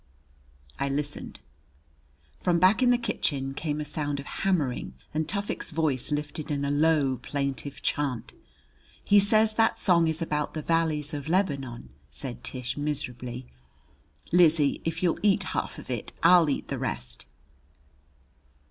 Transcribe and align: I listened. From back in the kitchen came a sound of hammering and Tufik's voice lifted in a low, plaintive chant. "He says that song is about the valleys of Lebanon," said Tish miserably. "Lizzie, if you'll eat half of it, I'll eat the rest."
I 0.79 0.89
listened. 0.89 1.41
From 2.39 2.57
back 2.57 2.81
in 2.81 2.89
the 2.89 2.97
kitchen 2.97 3.53
came 3.53 3.79
a 3.79 3.85
sound 3.85 4.19
of 4.19 4.25
hammering 4.25 4.95
and 5.13 5.29
Tufik's 5.29 5.69
voice 5.69 6.11
lifted 6.11 6.49
in 6.49 6.65
a 6.65 6.71
low, 6.71 7.17
plaintive 7.17 7.83
chant. 7.83 8.33
"He 9.03 9.19
says 9.19 9.53
that 9.53 9.77
song 9.77 10.07
is 10.07 10.19
about 10.19 10.55
the 10.55 10.63
valleys 10.63 11.13
of 11.13 11.27
Lebanon," 11.29 11.89
said 12.09 12.43
Tish 12.43 12.77
miserably. 12.77 13.45
"Lizzie, 14.31 14.81
if 14.85 15.03
you'll 15.03 15.19
eat 15.21 15.43
half 15.53 15.77
of 15.77 15.91
it, 15.91 16.13
I'll 16.23 16.49
eat 16.49 16.69
the 16.69 16.79
rest." 16.79 17.27